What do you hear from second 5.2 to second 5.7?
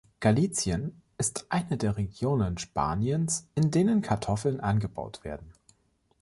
werden.